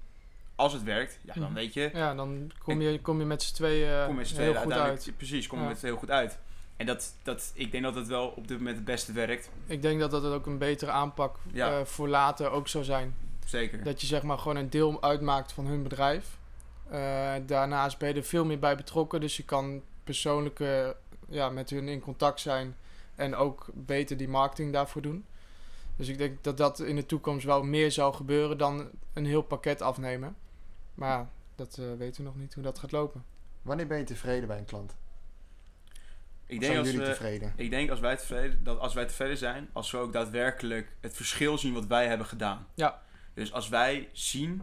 [0.56, 1.52] als het werkt, ja, dan Mhm.
[1.54, 1.90] weet je.
[1.94, 5.12] Ja, dan kom je, kom je met z'n tweeën Kom met z'n heel goed uit.
[5.16, 5.66] Precies, kom Ja.
[5.68, 6.38] met heel goed uit.
[6.76, 9.50] En dat, dat, ik denk dat het wel op dit moment het beste werkt.
[9.66, 11.78] Ik denk dat dat ook een betere aanpak Ja.
[11.78, 13.14] eh, voor later ook zou zijn.
[13.46, 13.82] Zeker.
[13.84, 16.38] Dat je zeg maar gewoon een deel uitmaakt van hun bedrijf.
[16.90, 19.20] Eh, daarnaast ben je er veel meer bij betrokken.
[19.20, 20.88] Dus je kan persoonlijk eh,
[21.28, 22.76] ja, met hun in contact zijn.
[23.14, 25.24] En ook beter die marketing daarvoor doen.
[25.96, 29.42] Dus ik denk dat dat in de toekomst wel meer zou gebeuren dan een heel
[29.42, 30.36] pakket afnemen.
[30.94, 33.24] Maar ja, dat eh, weten we nog niet hoe dat gaat lopen.
[33.62, 34.96] Wanneer ben je tevreden bij een klant?
[36.46, 37.52] Ik denk zijn als jullie we, tevreden?
[37.56, 41.16] Ik denk als wij, tevreden, dat als wij tevreden zijn, als we ook daadwerkelijk het
[41.16, 42.66] verschil zien wat wij hebben gedaan.
[42.74, 43.02] Ja.
[43.34, 44.62] Dus als wij zien,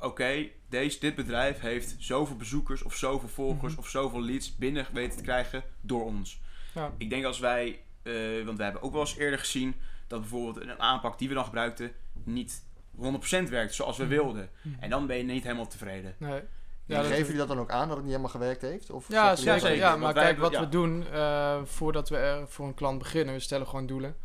[0.00, 3.80] oké, deze dit bedrijf heeft zoveel bezoekers of zoveel volgers Mhm.
[3.80, 6.40] of zoveel leads binnen weten te krijgen door ons.
[6.74, 6.92] Ja.
[6.98, 8.12] Ik denk als wij, eh,
[8.44, 9.74] want we hebben ook wel eens eerder gezien
[10.12, 11.92] dat bijvoorbeeld een aanpak die we dan gebruikten
[12.24, 12.64] niet
[12.96, 14.12] 100% werkt zoals we Mhm.
[14.12, 14.50] wilden.
[14.80, 16.14] En dan ben je niet helemaal tevreden.
[16.18, 16.40] Nee.
[16.86, 18.90] Ja, geven jullie dat dan ook aan dat het niet helemaal gewerkt heeft?
[18.90, 19.74] Of Ja, zeker.
[19.74, 20.60] Ja, maar kijk, wat ja.
[20.60, 24.16] we doen eh, voordat we er voor een klant beginnen, we stellen gewoon doelen.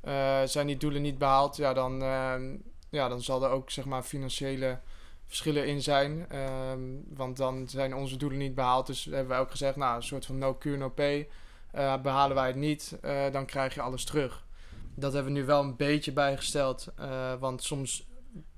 [0.00, 2.56] Eh, zijn die doelen niet behaald, ja, dan, ehm,
[2.88, 4.78] ja, dan zal er ook zeg maar financiële
[5.26, 6.26] verschillen in zijn.
[6.28, 6.80] Ehm,
[7.14, 8.86] want dan zijn onze doelen niet behaald.
[8.86, 11.28] Dus hebben wij ook gezegd, nou, een soort van no cure, no pay.
[11.70, 14.44] Eh, behalen wij het niet, eh, dan krijg je alles terug.
[15.00, 16.86] Dat hebben we nu wel een beetje bijgesteld.
[16.96, 18.06] eh, want soms,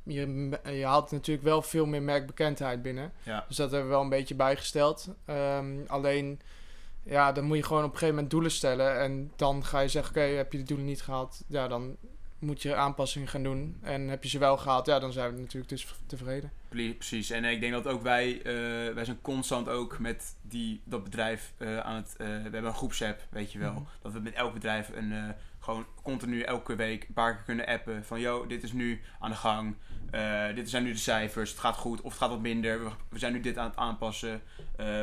[0.02, 3.12] je, je haalt natuurlijk wel veel meer merkbekendheid binnen.
[3.22, 3.44] Ja.
[3.48, 5.08] Dus dat hebben we wel een beetje bijgesteld.
[5.24, 6.40] Ehm, alleen,
[7.02, 8.98] ja, dan moet je gewoon op een gegeven moment doelen stellen.
[9.00, 11.42] En dan ga je zeggen, oké, heb je de doelen niet gehaald?
[11.46, 11.96] Ja, dan
[12.42, 13.76] moet je aanpassingen gaan doen.
[13.82, 14.86] En heb je ze wel gehaald?
[14.86, 16.52] Ja, dan zijn we natuurlijk dus tevreden.
[16.68, 20.80] Pre- Precies, en ik denk dat ook wij, eh, wij zijn constant ook met die,
[20.84, 23.72] dat bedrijf eh, aan het, eh, we hebben een groepsapp, weet je wel.
[23.72, 23.82] Mhm.
[24.02, 28.04] Dat we met elk bedrijf een, gewoon continu elke week een paar keer kunnen appen
[28.04, 29.76] van, yo, dit is nu aan de gang,
[30.54, 33.18] dit zijn nu de cijfers, het gaat goed of het gaat wat minder, we, we
[33.18, 34.42] zijn nu dit aan het aanpassen.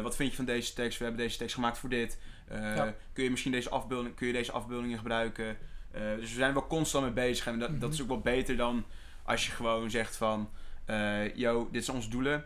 [0.01, 0.97] Wat vind je van deze tekst?
[0.97, 2.19] We hebben deze tekst gemaakt voor dit.
[2.49, 2.93] Ja.
[3.13, 5.57] Kun je misschien deze afbeelding, kun je deze afbeeldingen gebruiken?
[5.91, 7.91] Eh, dus we zijn er wel constant mee bezig en dat, dat Mhm.
[7.91, 8.85] is ook wel beter dan
[9.23, 10.49] als je gewoon zegt van,
[10.85, 12.45] eh yo, dit zijn onze doelen.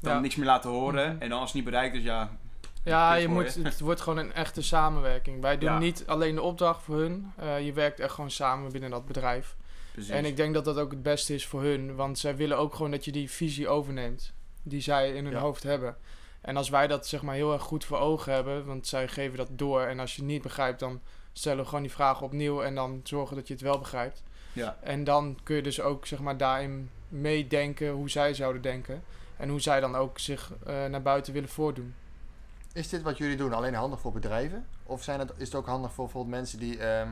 [0.00, 0.20] Dan Ja.
[0.20, 1.12] niks meer laten horen.
[1.12, 1.22] Mhm.
[1.22, 2.36] En dan als het niet bereikt is, ja.
[2.84, 3.62] Ja, Kut je moet, je.
[3.62, 5.40] het wordt gewoon een echte samenwerking.
[5.40, 5.78] Wij doen Ja.
[5.78, 7.32] niet alleen de opdracht voor hun.
[7.36, 9.56] Eh, je werkt echt gewoon samen binnen dat bedrijf.
[9.92, 10.10] Precies.
[10.10, 11.94] En ik denk dat dat ook het beste is voor hun.
[11.94, 14.32] Want zij willen ook gewoon dat je die visie overneemt.
[14.62, 15.40] Die zij in hun Ja.
[15.40, 15.96] hoofd hebben.
[16.40, 18.64] En als wij dat zeg maar heel erg goed voor ogen hebben.
[18.64, 19.80] Want zij geven dat door.
[19.82, 21.00] En als je het niet begrijpt, dan
[21.34, 22.62] stellen we gewoon die vragen opnieuw.
[22.62, 24.22] En dan zorgen dat je het wel begrijpt.
[24.52, 24.76] ja.
[24.80, 29.02] En dan kun je dus ook zeg maar daarin meedenken hoe zij zouden denken.
[29.36, 31.94] En hoe zij dan ook zich eh, naar buiten willen voordoen.
[32.72, 34.66] Is dit wat jullie doen alleen handig voor bedrijven?
[34.82, 36.78] Of zijn het, is het ook handig voor bijvoorbeeld mensen die...
[36.78, 37.08] ehm,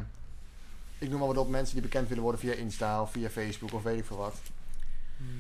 [0.99, 3.73] ik noem maar wat op, mensen die bekend willen worden via Insta of via Facebook
[3.73, 4.35] of weet ik veel wat.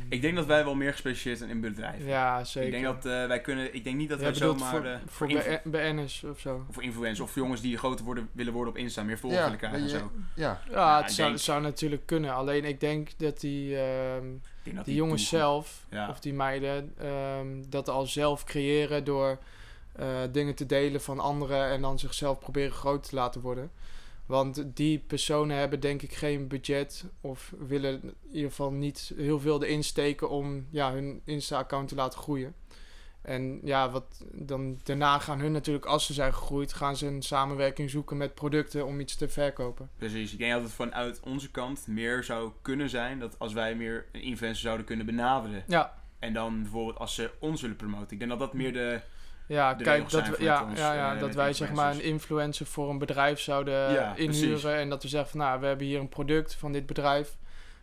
[0.09, 2.07] Ik denk dat wij wel meer gespecialiseerd zijn in bedrijven.
[2.07, 2.68] Ja, zeker.
[2.75, 3.75] Ik denk dat eh, wij kunnen.
[3.75, 4.71] Ik denk niet dat Jij wij zomaar.
[4.71, 6.64] voor, eh, voor voor BN'ers of zo.
[6.68, 9.59] of influencers of jongens die groter worden, willen worden op Insta, meer volgers Ja, willen
[9.68, 10.11] krijgen en zo.
[10.35, 12.35] Ja, Ja, Ja, het zou, denk- zou natuurlijk kunnen.
[12.35, 16.09] Alleen ik denk dat die, ehm, Ik denk dat die jongens zelf, Ja.
[16.09, 19.38] of die meiden, ehm, dat al zelf creëren door
[19.92, 23.71] eh, dingen te delen van anderen en dan zichzelf proberen groot te laten worden.
[24.33, 29.40] Want die personen hebben denk ik geen budget of willen in ieder geval niet heel
[29.40, 32.55] veel erin steken om ja, hun Insta-account te laten groeien.
[33.23, 37.23] En ja, wat dan daarna gaan hun natuurlijk, als ze zijn gegroeid, gaan ze een
[37.23, 39.90] samenwerking zoeken met producten om iets te verkopen.
[39.99, 40.33] Precies.
[40.33, 44.07] Ik denk dat het vanuit onze kant meer zou kunnen zijn dat als wij meer
[44.12, 45.64] een influencer zouden kunnen benaderen.
[45.66, 48.11] Ja, En dan bijvoorbeeld als ze ons willen promoten.
[48.11, 49.01] Ik denk dat dat meer de.
[49.46, 52.90] Ja, kijk, dat we, ja, ons, ja, ja, dat wij zeg maar een influencer voor
[52.90, 54.42] een bedrijf zouden Ja, precies.
[54.42, 54.74] inhuren.
[54.76, 57.37] En dat we zeggen van nou, we hebben hier een product van dit bedrijf.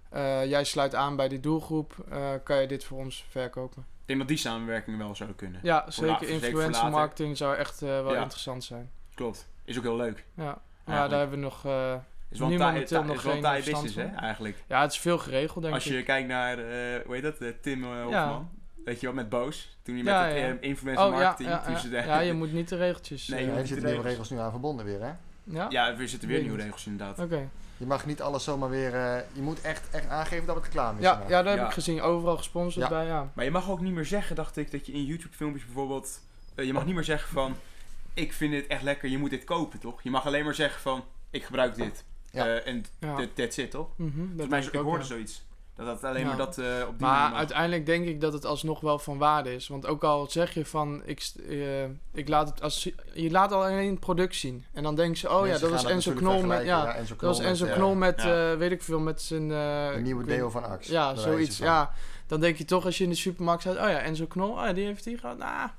[0.09, 1.93] Eh, jij sluit aan bij die doelgroep.
[2.11, 3.81] eh, kan je dit voor ons verkopen?
[3.81, 5.59] Ik denk dat die samenwerking wel zou kunnen.
[5.63, 6.29] Ja, zeker.
[6.29, 8.21] Influencer marketing zou echt eh, wel Ja.
[8.21, 8.91] interessant zijn.
[9.13, 9.47] Klopt.
[9.65, 10.25] Is ook heel leuk.
[10.35, 11.09] Ja, maar Eigenlijk.
[11.09, 11.55] daar hebben we nog...
[12.29, 14.63] Is wel momenteel taai- nog is wel geen business, hè, eigenlijk.
[14.67, 15.91] ja, het is veel geregeld denk Als ik.
[15.93, 16.55] je kijkt naar,
[17.05, 18.49] hoe heet dat, Tim Hofman.
[18.85, 19.77] Weet je wat, met Boos.
[19.81, 20.47] Toen hij met Ja, het ja.
[20.47, 21.49] eh, influencer Oh ja, marketing...
[21.49, 21.79] ja, toen ja.
[21.79, 23.27] ze de- ja, je moet niet de regeltjes...
[23.27, 24.29] Nee, eh, je zitten de nieuwe regels.
[24.29, 25.11] nu aan verbonden weer, hè?
[25.43, 25.65] Ja?
[25.69, 26.65] Ja, er zitten weer Weet nieuwe niet.
[26.65, 27.19] regels inderdaad.
[27.19, 27.49] Oké.
[27.77, 28.93] Je mag niet alles zomaar weer...
[28.95, 31.03] eh, je moet echt, echt aangeven dat het reclame is.
[31.05, 31.65] Ja, ja, dat heb Ja.
[31.67, 32.01] ik gezien.
[32.01, 32.95] Overal gesponsord Ja.
[32.97, 33.31] bij, ja.
[33.33, 36.21] Maar je mag ook niet meer zeggen, dacht ik, dat je in YouTube filmpjes bijvoorbeeld...
[36.55, 37.55] eh, je mag niet meer zeggen van,
[38.13, 40.01] ik vind dit echt lekker, je moet dit kopen, toch?
[40.01, 42.03] Je mag alleen maar zeggen van, ik gebruik dit.
[42.31, 42.45] Ja.
[42.45, 43.15] Eh, en ja.
[43.15, 43.87] that- that's it, toch?
[43.95, 45.05] Mhm, dat Volgens mij, denk ik, hoorde ja.
[45.05, 45.47] zoiets.
[45.85, 46.27] Dat alleen Ja.
[46.27, 47.37] maar dat eh, op die manier Maar mag.
[47.37, 49.67] uiteindelijk denk ik dat het alsnog wel van waarde is.
[49.67, 53.63] Want ook al zeg je van, ik, eh, ik laat het als, je laat al
[53.63, 54.65] alleen het product zien.
[54.73, 57.31] En dan denken ze, oh Mensen ja, dat is Enzo Knol met, ja, Enzo dat
[57.31, 58.57] is Knol Enzo met, Knol eh, met, ja.
[58.57, 59.51] weet ik veel, met zijn...
[59.51, 60.87] eh, de nieuwe deel van Ax.
[60.87, 61.57] Ja, zoiets.
[61.57, 61.91] Ja,
[62.27, 64.63] dan denk je toch als je in de supermarkt staat, oh ja, Enzo Knol, oh
[64.65, 65.37] ja, die heeft die gehad.
[65.37, 65.69] Nou,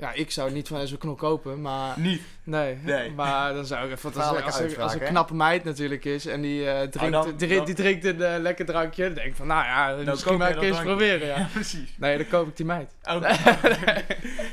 [0.00, 2.22] ja, ik zou niet van Enzo Knol kopen, maar Niet.
[2.42, 2.76] nee.
[2.82, 3.10] Nee.
[3.10, 6.40] Maar dan zou ik even, als, als, er- als een knappe meid natuurlijk is en
[6.40, 9.36] die, eh, drinkt, dan- drinkt- dan- die drinkt een eh, lekker drankje, dan denk ik
[9.36, 10.84] van, nou ja, misschien koop maar een eens drankje.
[10.96, 11.38] proberen, ja.
[11.38, 11.94] Ja, precies.
[11.98, 12.94] Nee, dan koop ik die meid.
[13.02, 13.20] Oh,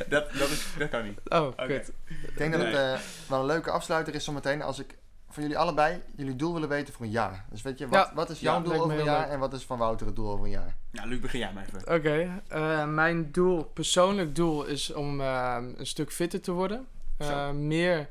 [0.10, 1.20] dat, dat, is, dat kan niet.
[1.30, 1.92] Oh, kut.
[2.28, 2.94] Ik denk dat het eh,
[3.28, 4.96] wel een leuke afsluiter is zometeen als ik
[5.38, 7.46] van jullie allebei jullie doel willen weten voor een jaar.
[7.50, 8.16] Dus weet je, wat, Ja.
[8.16, 9.30] wat is Ja, jouw doel over een jaar leuk.
[9.34, 10.76] en wat is van Wouter het doel over een jaar?
[10.92, 11.96] Nou, Luc, begin jij maar even.
[11.96, 16.88] Oké, eh, mijn doel, persoonlijk doel is om eh, een stuk fitter te worden.
[17.18, 18.08] Eh, meer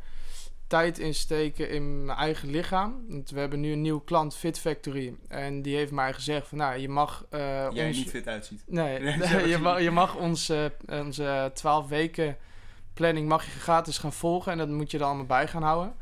[0.67, 3.05] tijd insteken in mijn eigen lichaam.
[3.09, 5.15] Want we hebben nu een nieuwe klant, Fit Factory.
[5.29, 7.97] En die heeft mij gezegd van, nou, je mag eh Jij ons...
[7.97, 8.62] niet fit uitziet.
[8.67, 9.83] Nee, Nee, je, mag, je.
[9.83, 12.37] je mag onze, onze 12 weken
[12.95, 14.53] planning mag je gratis gaan volgen.
[14.53, 15.95] En dat moet je er allemaal bij gaan houden.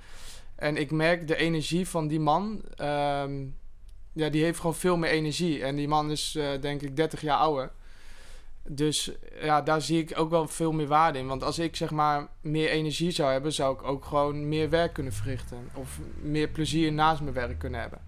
[0.56, 2.62] En ik merk de energie van die man.
[2.76, 3.46] ehm,
[4.12, 5.64] ja, die heeft gewoon veel meer energie.
[5.64, 7.72] En die man is eh, denk ik 30 jaar ouder.
[8.68, 9.10] Dus
[9.42, 11.26] ja, daar zie ik ook wel veel meer waarde in.
[11.26, 14.92] Want als ik zeg maar meer energie zou hebben, zou ik ook gewoon meer werk
[14.92, 15.70] kunnen verrichten.
[15.74, 18.00] Of meer plezier naast mijn werk kunnen hebben.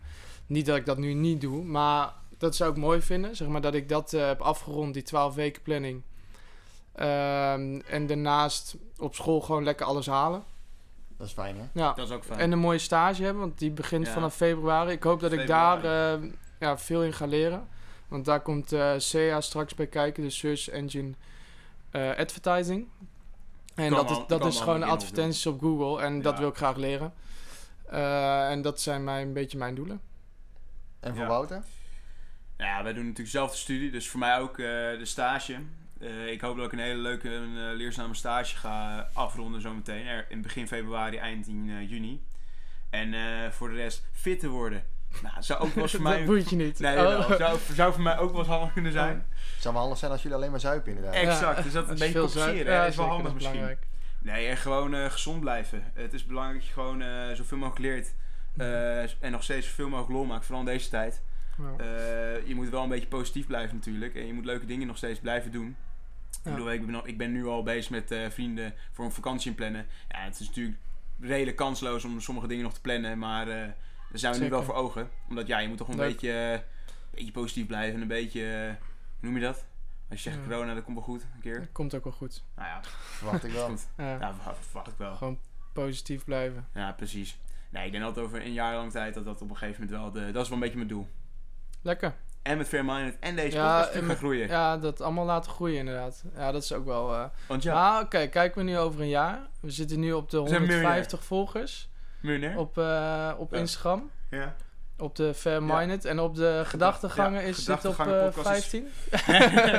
[0.46, 3.36] Niet dat ik dat nu niet doe, maar dat zou ik mooi vinden.
[3.36, 6.02] Zeg maar dat ik dat eh, heb afgerond, die 12 weken planning.
[6.92, 10.42] Ehm, en daarnaast op school gewoon lekker alles halen.
[11.16, 11.64] Dat is fijn, hè?
[11.72, 11.92] Ja.
[11.92, 12.38] Dat is ook fijn.
[12.40, 14.12] En een mooie stage hebben, want die begint Ja.
[14.12, 14.90] vanaf februari.
[14.92, 16.22] Ik hoop dat ik daar eh,
[16.58, 17.68] ja, veel in ga leren.
[18.08, 21.12] Want daar komt eh CA straks bij kijken, de Search Engine
[21.90, 22.88] eh, Advertising.
[23.74, 26.02] En dat is, dat is gewoon advertenties op Google.
[26.02, 27.12] En dat wil ik graag leren.
[27.86, 30.00] Eh, en dat zijn mijn, een beetje mijn doelen.
[31.00, 31.28] En voor Ja.
[31.28, 31.62] Wouter?
[32.56, 35.58] Nou ja, wij doen natuurlijk dezelfde studie, dus voor mij ook eh, de stage.
[36.00, 40.06] Eh, ik hoop dat ik een hele leuke en eh, leerzame stage ga afronden zometeen.
[40.06, 42.22] Er- In begin februari, eind in eh, juni.
[42.90, 44.82] En eh, voor de rest fit te worden.
[45.22, 46.24] Nou, zou ook wel eens voor dat mij...
[46.24, 46.78] boeit je niet.
[46.78, 47.36] Nee, Oh.
[47.36, 49.26] zou, zou voor mij ook wel eens handig kunnen zijn.
[49.30, 51.14] Het zou wel handig zijn als jullie alleen maar zuipen, inderdaad.
[51.14, 53.52] Exact, dus dat een beetje compenseren ja, hè, is wel handig dat is misschien.
[53.60, 53.86] belangrijk.
[54.18, 55.82] Nee, en gewoon eh, gezond blijven.
[55.94, 58.14] Het is belangrijk dat je gewoon eh, zoveel mogelijk leert.
[58.56, 61.22] eh, en nog steeds zoveel mogelijk lol maakt, vooral in deze tijd.
[61.78, 61.86] Eh,
[62.46, 64.14] je moet wel een beetje positief blijven natuurlijk.
[64.14, 65.76] En je moet leuke dingen nog steeds blijven doen.
[66.46, 66.52] Ja.
[66.52, 69.12] Ik, bedoel, ik, ben, nog- ik ben nu al bezig met eh, vrienden voor een
[69.12, 69.86] vakantie inplannen.
[70.08, 70.76] Ja, het is natuurlijk
[71.20, 73.18] redelijk kansloos om sommige dingen nog te plannen.
[73.18, 75.10] Maar eh, daar zijn we nu wel voor ogen.
[75.28, 76.08] Omdat ja, je moet toch een Leuk.
[76.08, 76.58] beetje, eh,
[77.10, 77.94] beetje positief blijven.
[77.94, 78.76] En een beetje,
[79.20, 79.64] hoe noem je dat?
[80.10, 80.48] Als je zegt Ja.
[80.50, 81.68] corona, dat komt wel goed een keer.
[81.72, 82.42] Komt ook wel goed.
[82.56, 83.68] Nou ja, Verwacht ik wel.
[83.68, 83.86] goed.
[83.96, 85.14] Ja, verwacht ik wel.
[85.14, 85.38] Gewoon
[85.72, 86.68] positief blijven.
[86.74, 87.38] Ja, precies.
[87.70, 90.00] Nee, ik denk dat over een jaar lang tijd dat dat op een gegeven moment
[90.02, 91.08] wel de, dat is wel een beetje mijn doel.
[91.86, 92.12] Lekker.
[92.42, 94.48] En met Fairminded en deze Ja, podcast en met- groeien.
[94.48, 96.24] Ja, dat allemaal laten groeien inderdaad.
[96.36, 97.12] Ja, dat is ook wel...
[97.14, 99.38] eh, Want ja, Maar oké, kijken we nu over een jaar.
[99.60, 101.88] We zitten nu op de We zijn 150 volgers
[102.20, 102.58] miljonair.
[102.58, 103.58] op, eh, op Ja.
[103.58, 104.10] Instagram.
[104.30, 104.54] Ja.
[104.98, 106.04] Op de Fair Minded.
[106.04, 108.88] En op de gedachtegangen ja, is het op gedachtegangen eh, podcast is- 15.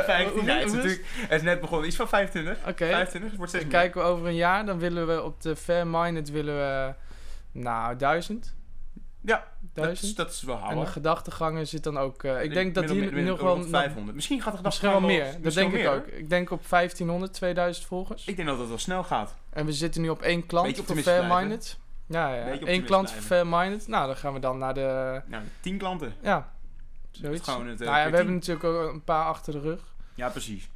[0.04, 1.88] 15, ja, het, is Hoe- natuurlijk, het is net begonnen.
[1.88, 2.58] Iets van 25.
[2.68, 4.66] Oké, 25, het wordt steeds kijken we over een jaar.
[4.66, 6.94] Dan willen we op de Fair Minded willen we...
[7.52, 8.56] Nou, 1000.
[9.22, 10.16] Ja, dat is, 1000.
[10.18, 10.88] dat is wel En de haalbaar.
[10.88, 12.24] gedachtegangen zit dan ook...
[12.24, 13.54] eh, ik denk dat middel- nog wel...
[13.56, 14.16] rond 500.
[14.16, 15.42] Misschien gaat de Misschien wel meer.
[15.42, 16.06] Dat denk ik ook.
[16.08, 18.26] Ik denk op 1500, 2000 volgers.
[18.26, 19.36] Ik denk dat het wel snel gaat.
[19.50, 21.78] En we zitten nu op één klant voor Fair-Minded.
[22.08, 22.58] Ja, ja.
[22.62, 23.22] Eén klant voor.
[23.22, 23.88] Fair-Minded.
[23.88, 25.22] Nou, dan gaan we dan naar de...
[25.26, 26.14] Nou, 10 klanten.
[26.22, 26.54] Ja,
[27.12, 27.50] zoiets.
[27.50, 28.54] Gewoon het, eh, nou ja, we hebben 10.
[28.54, 29.82] natuurlijk ook een paar achter de rug.
[30.16, 30.70] Ja, precies.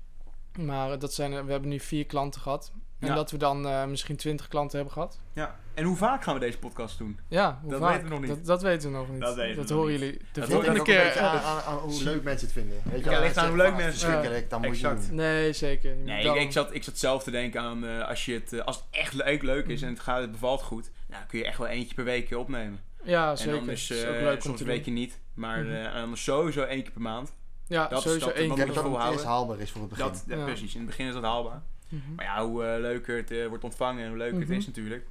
[0.60, 2.72] Maar dat zijn, we hebben nu vier klanten gehad.
[3.02, 3.16] En Ja.
[3.16, 5.20] dat we dan eh, misschien 20 klanten hebben gehad.
[5.34, 5.60] Ja.
[5.74, 7.20] En hoe vaak gaan we deze podcast doen?
[7.28, 7.90] Ja, hoe Dat vaak?
[7.92, 8.30] weten we nog niet.
[8.30, 9.20] Dat, dat weten we nog niet.
[9.22, 10.00] Dat weten we nog horen niet.
[10.00, 11.20] jullie de volgende keer.
[11.20, 12.78] aan, aan- aan hoe leuk mensen het vinden.
[12.84, 14.96] Weet je Ja, wel, ligt aan hoe leuk mensen "Ah, het verschrikkelijk, dan moet je.
[15.12, 15.96] Nee, zeker.
[15.96, 18.60] Nee, ik, ik, zat, ik zat zelf te denken aan eh, als, je het, eh,
[18.66, 19.88] als het echt leuk, leuk is Mhm.
[19.90, 22.80] en het, gaat, het bevalt goed, nou, kun je echt wel eentje per week opnemen.
[23.04, 23.58] Ja, zeker.
[23.58, 25.74] En is, is ook leuk om soms te een weekje niet, maar Mhm.
[25.74, 27.34] eh, dan sowieso één keer per maand.
[27.68, 28.66] Ja, dat is sowieso één keer.
[28.66, 30.06] denk dat het eerst haalbaar is voor het begin.
[30.06, 30.74] Dat, precies.
[30.74, 31.62] In het begin is dat haalbaar.
[31.92, 32.16] Mhm.
[32.16, 34.48] Maar ja, hoe eh, leuker het eh, wordt ontvangen en hoe leuker Mhm.
[34.50, 35.06] het is natuurlijk.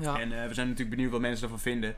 [0.00, 0.18] Ja.
[0.20, 1.96] En eh, we zijn natuurlijk benieuwd wat mensen ervan vinden.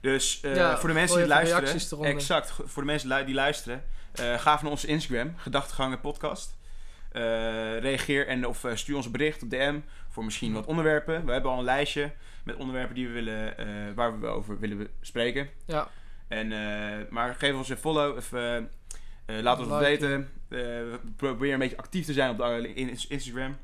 [0.00, 3.82] Dus Ja, voor de mensen die luisteren, exact, voor de mensen die luisteren,
[4.14, 6.56] ga naar onze Instagram, Gedachtegangen Podcast.
[7.80, 11.24] Reageer en of stuur ons een bericht op DM voor misschien wat onderwerpen.
[11.26, 12.12] We hebben al een lijstje
[12.44, 13.54] met onderwerpen die we willen,
[13.94, 15.48] waar we over willen spreken.
[15.66, 15.88] Ja,
[16.28, 16.48] En,
[17.10, 18.16] maar geef ons een follow.
[18.16, 18.30] Of,
[19.26, 20.06] laat ons wat Like.
[20.06, 20.28] weten.
[20.54, 23.56] Eh, we proberen een beetje actief te zijn op de, in Instagram.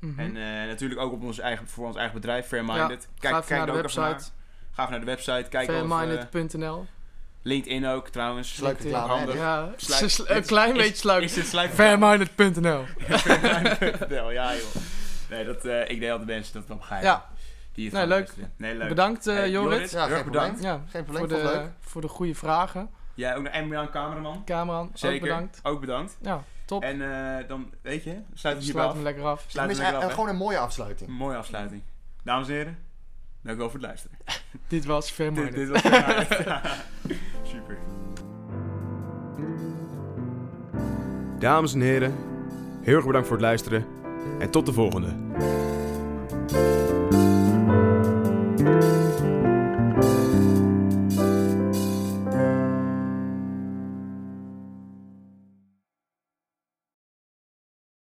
[0.00, 0.20] mhm.
[0.20, 3.08] En eh, natuurlijk ook op ons eigen, voor ons eigen bedrijf, Fairminded.
[3.18, 4.00] Kijk, Ga even kijk naar de website.
[4.00, 4.20] naar.
[4.72, 5.56] Ga even naar de website.
[5.58, 6.86] Eh, Fairminded.nl.
[7.42, 8.54] LinkedIn ook trouwens.
[8.54, 9.16] Sluikreclame, hè?
[9.18, 9.34] Handig.
[9.34, 9.70] Ja,
[10.36, 11.24] een klein Is- beetje sluik.
[11.70, 11.74] Is?
[11.74, 12.84] Fairminded.nl.
[13.08, 14.64] Fairminded.nl, ja joh.
[15.30, 17.08] Nee, dat, eh, ik denk dat de mensen dat wel begrijpen.
[17.08, 17.26] Ja,
[17.72, 18.32] Die het Nee, gaan leuk.
[18.56, 18.88] Nee, leuk.
[18.88, 19.90] bedankt eh, Hey, Jorrit.
[19.90, 20.50] Ja, heel geen erg bedankt.
[20.60, 20.72] probleem.
[20.72, 21.70] Ja, Geen probleem, voor het de, leuk.
[21.80, 22.90] voor de goede vragen.
[23.16, 24.42] Jij ook nog één bedankt cameraman.
[24.44, 25.20] Cameron, ook Zeker.
[25.20, 25.60] bedankt.
[25.62, 26.16] Ook bedankt.
[26.20, 26.82] Ja, top.
[26.82, 28.94] En eh, dan, weet je, sluit het hierbij Sluit af.
[28.94, 29.44] hem lekker af.
[29.46, 30.14] Sluit hem lekker eh, af, hè.
[30.14, 31.10] gewoon een mooie afsluiting.
[31.10, 31.82] Een mooie afsluiting.
[32.24, 32.78] Dames en heren,
[33.42, 34.18] dank wel voor het luisteren.
[34.68, 35.54] Dit was dit, Fairminded.
[35.54, 35.82] dit was
[37.52, 37.78] Super.
[41.38, 42.14] Dames en heren,
[42.82, 43.86] heel erg bedankt voor het luisteren
[44.38, 45.14] en tot de volgende.